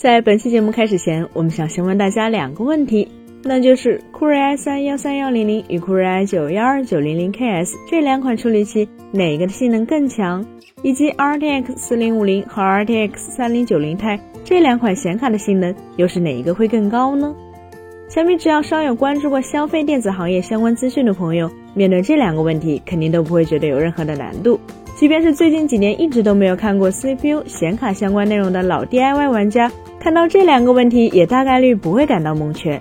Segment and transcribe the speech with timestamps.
[0.00, 3.06] 在本期节目开始前，我们想先问大家两个问题，
[3.42, 10.42] 那就是酷睿 i 三幺三幺零零与酷睿 i 九幺二九零零 KS 这两款处理器哪个的性能更强？
[10.82, 17.36] 以及 RTX 四零五零和 RTX 三零九零 Ti 这两款显卡的性能又是哪一个会更高呢？
[18.08, 24.58] 想必只要稍有关注过消费电子行业相关资讯的朋友，面对这两个问题，肯定都不会觉得有任何的难度。
[25.00, 32.78] 即便是最近几年一直都没有看过 CPU 显卡相关内容的老 DIY 玩家，看到这两个问题，也大概率不会感到蒙圈。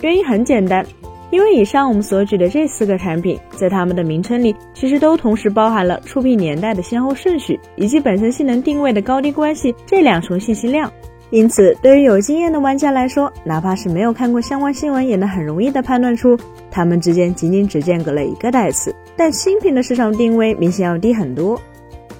[0.00, 0.84] 原因很简单，
[1.30, 10.90] 因为以上我们所举的这四个产品，在它们的名称里，其实都同时包含了触屏年代的先后顺序，以及本身性能定位的高低关系这两重信息量。
[11.30, 16.36] 因此，对于有经验的玩家来说，哪怕是没有看过相关新闻，也能很容易的判断出
[16.70, 18.94] 它们之间仅仅只间隔了一个代词。
[19.16, 21.60] 但新品的市场定位明显要低很多。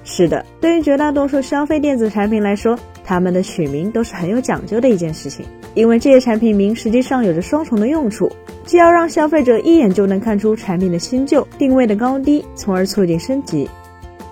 [0.03, 8.31] 是的，对于绝大多数消费电子产品来说，它们的取名都是很有讲究的一件事情，因为这些产品名实际上有着双重的用处，
[8.65, 13.69] 既要让消费者一眼就能看出产品的新旧、定位的高低，从而促进升级。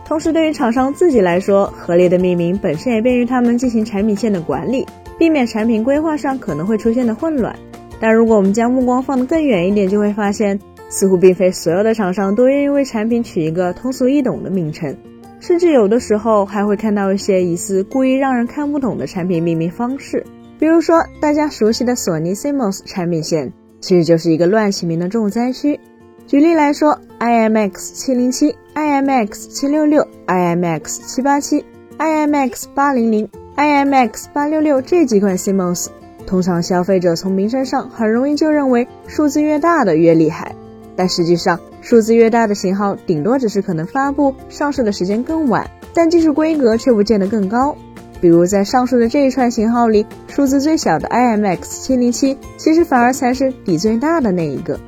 [0.10, 4.84] 同时，对于厂商自己来说，合理的命名本身也便于他们进行产品线的管理，
[5.20, 7.56] 避免产品规划上可能会出现的混乱。
[8.00, 14.98] 但如果我们将目光放得更远一点，就会发现，似乎并非所有的厂商都愿意为产品取一个通俗易懂的名称，
[15.40, 20.26] 甚至有的时候还会看到一些疑似故意让人看不懂的产品命名方式。
[20.58, 25.80] 比如说，大家熟悉的索尼 CMOS 产品线，其实就是一个乱起名的重灾区。
[26.26, 31.66] 举例来说，IMX 七零七、IMX 七六六、IMX 七八七、
[31.98, 33.28] IMX 八零零、
[33.58, 35.88] IMX 八六六这几款 CMOS，
[36.26, 40.56] 通常消费者从名称上很容易就认为数字越大的越厉害，
[40.96, 47.76] 但实际上数字越大的型号顶多只是可能发布上市的时间更晚，但技术规格却不见得更高。
[48.22, 54.80] 比如在上述的这一串型号里，数字最小的 IMX 七零七，其实反而才是底最大的那一个。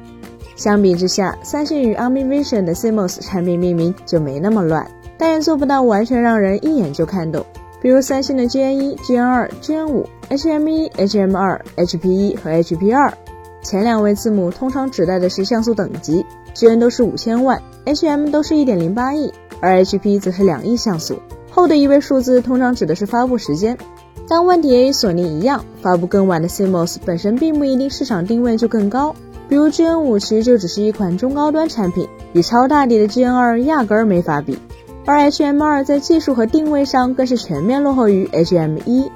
[0.56, 4.86] 相比之下，三星与 Omnivision 的 CMOS 产品命名就没那么乱，
[5.18, 7.46] 但也做不到完全让人一眼就看懂。
[7.82, 13.14] 比如三星的 GN1、GN2、GN5、HM1、HM2、HP1 和 HP2，
[13.64, 21.18] 前两位字母通常指代的是像素等级，GN 都是五千万，HM 都是一点零八亿，而 HP 则是两亿像素。
[21.50, 23.78] 后的一位数字通常指的是发布时间。
[24.28, 29.14] 但问题也与索尼一样，发布更晚的 CMOS 本身并不一定市场定位就更高。
[29.52, 34.58] 比如 GN 五其实就只是一款中高端产品，与超大底的 GN 二压根儿没法比。
[35.06, 39.12] 而 HM 二在技术和定位上更是全面落后于 HM 一。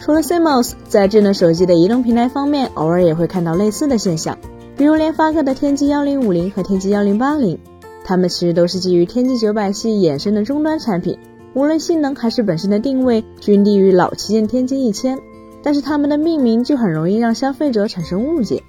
[0.00, 4.36] 除了 CMOS，在智能手机的移动平台方面，偶尔也会看到类似的现象。
[4.76, 7.56] 比如联发科的天玑幺零五零和天玑幺零八零，
[8.02, 11.16] 它们其实都是基于天玑九百系衍生的终端产品，
[11.54, 15.20] 无论性能还是本身的定位，均低于老旗舰天玑一千。
[15.62, 18.64] 但是它们的命名就很容易让消费者产生误解。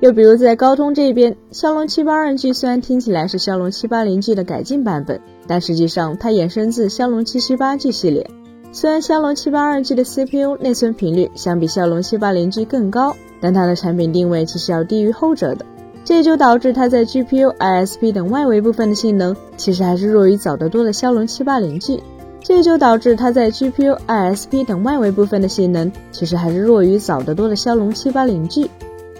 [0.00, 8.28] 又比如在高通这边，骁龙七八二 G 虽然听起来是骁龙七八零 G 的改进版本，但实际上它衍生自骁龙七七八 G 系列。
[8.72, 15.64] 虽然骁龙七八二 G 的 CPU 内存频率相比骁龙七八零 G 更高，但它的产品定位其实要低于后者的，
[16.04, 22.02] 这也就导致它在 GPU、ISP 等外围部分的性能其实还是弱于早得多的骁龙七八零 G。
[22.42, 28.70] 这也就导致它在 GPU、ISP 等外围部分的性能其实还是弱于早得多的骁龙七八零 G。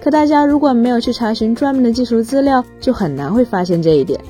[0.06, 4.20] 可大家如果没有去查询专门的技术资料，就很难会发现这一点。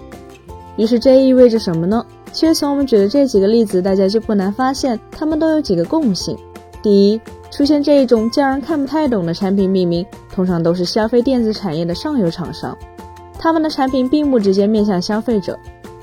[0.78, 2.02] 于是这意味着什么呢？
[2.32, 6.34] 其实从我们举的这几个例子，大家就不难发现，它们都有几个共性。
[6.80, 7.20] 第一，
[7.50, 12.74] 出现这一种叫人看不太懂的产品命名，通常都是消费电子产业的上游厂商，
[13.38, 15.58] 他们的产品并不直接面向消费者。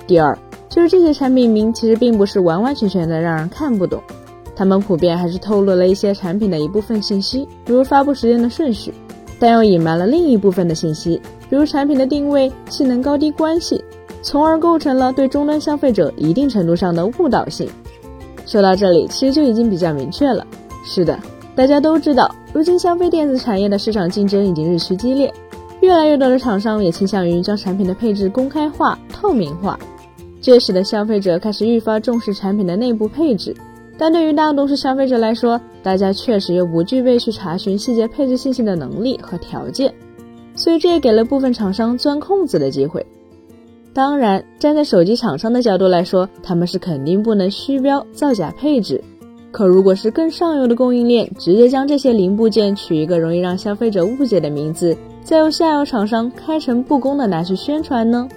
[0.05, 0.37] 第二，
[0.69, 3.99] 就是这些产品名其实并不是完完全全的让人看不懂，
[4.55, 8.93] 他们普遍还是透露了一些产品的一部分信息，比如发布时间的顺序。
[9.39, 13.83] 但又隐瞒了另一部分的信息，比如产品的定位、性能高低关系，
[14.21, 17.69] 从而构成了对终端消费者一定程度上的误导性。
[18.45, 20.45] 说到这里，其实就已经比较明确了。
[20.85, 21.17] 是的，
[21.55, 25.33] 大家都知道，如今消费电子产业的市场竞争已经日趋激烈，
[25.81, 29.79] 越来越多的厂商也倾向于将产品的配置公开化、透明化，
[30.41, 33.55] 这使得消费者开始愈发重视产品的内部配置。
[34.03, 39.93] 但对于大多数消费者来说，大家确实又不具备去查询细节配置信息的能力和条件，
[40.55, 43.05] 所以这也给了部分厂商钻空子的机会。
[43.93, 49.01] 当然，站在手机厂商的角度来说，他们是肯定不能虚标造假配置。
[49.53, 58.27] 可如果是更上游的供应链，直接将这些零部件取一个容易让消费者误解的名字，再由下游厂商开诚布公的拿去宣传呢？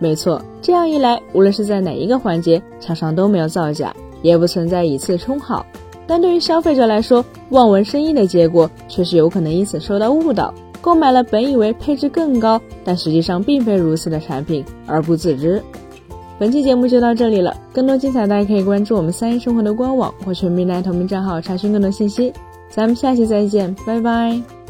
[0.00, 3.94] 没错，这样一来，无论是在哪一个环节，厂商都没有造假。
[4.22, 5.66] 也不存在以次充好，
[6.06, 15.62] 但对于消费者来说，望文生义的结果却是有可能因此受到误导，购买了本以为配置更高，但实际上并非如此的产品而不自知。
[16.38, 22.32] 本期节目就到这里了，更多精彩大家可以关注我们三一生活的官网或全民来同名账号查询更多信息。
[22.68, 24.61] 咱们下期再见，拜拜。